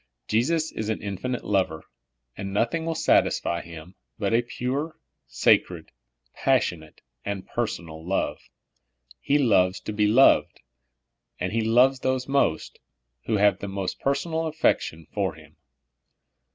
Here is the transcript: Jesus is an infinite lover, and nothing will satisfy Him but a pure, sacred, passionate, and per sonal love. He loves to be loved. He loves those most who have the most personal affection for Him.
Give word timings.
Jesus 0.27 0.71
is 0.71 0.89
an 0.89 0.99
infinite 0.99 1.43
lover, 1.45 1.83
and 2.35 2.51
nothing 2.51 2.87
will 2.87 2.95
satisfy 2.95 3.61
Him 3.61 3.93
but 4.17 4.33
a 4.33 4.41
pure, 4.41 4.97
sacred, 5.27 5.91
passionate, 6.33 7.01
and 7.23 7.45
per 7.45 7.67
sonal 7.67 8.03
love. 8.03 8.39
He 9.19 9.37
loves 9.37 9.79
to 9.81 9.93
be 9.93 10.07
loved. 10.07 10.61
He 11.37 11.61
loves 11.61 11.99
those 11.99 12.27
most 12.27 12.79
who 13.27 13.37
have 13.37 13.59
the 13.59 13.67
most 13.67 13.99
personal 13.99 14.47
affection 14.47 15.05
for 15.13 15.35
Him. 15.35 15.57